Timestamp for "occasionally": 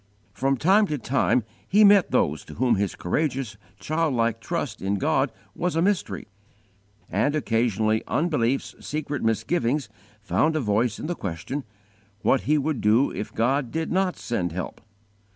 7.35-8.01